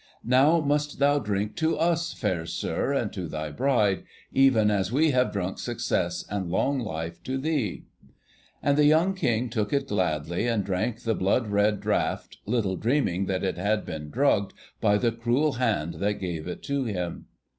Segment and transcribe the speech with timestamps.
[0.23, 5.11] 'Now must thou drink to us, fair sir, and to thy bride, even as we
[5.11, 7.83] have drunk success and long life to thee.'
[8.63, 13.27] And the young King took it gladly, and drank the blood red draught, little dreaming
[13.27, 17.27] that it had been drugged by the cruel hand that gave it to him.